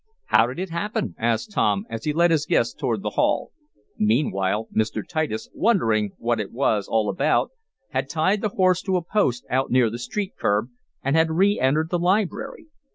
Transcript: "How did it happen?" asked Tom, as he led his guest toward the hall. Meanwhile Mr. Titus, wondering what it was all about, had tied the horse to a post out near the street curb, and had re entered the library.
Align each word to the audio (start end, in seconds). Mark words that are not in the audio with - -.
"How 0.25 0.47
did 0.47 0.57
it 0.57 0.71
happen?" 0.71 1.13
asked 1.19 1.51
Tom, 1.51 1.85
as 1.87 2.05
he 2.05 2.11
led 2.11 2.31
his 2.31 2.47
guest 2.47 2.79
toward 2.79 3.03
the 3.03 3.11
hall. 3.11 3.51
Meanwhile 3.99 4.67
Mr. 4.75 5.07
Titus, 5.07 5.47
wondering 5.53 6.13
what 6.17 6.39
it 6.39 6.51
was 6.51 6.87
all 6.87 7.07
about, 7.07 7.51
had 7.91 8.09
tied 8.09 8.41
the 8.41 8.49
horse 8.49 8.81
to 8.81 8.97
a 8.97 9.03
post 9.03 9.45
out 9.51 9.69
near 9.69 9.91
the 9.91 9.99
street 9.99 10.33
curb, 10.39 10.69
and 11.03 11.15
had 11.15 11.29
re 11.29 11.59
entered 11.59 11.91
the 11.91 11.99
library. 11.99 12.65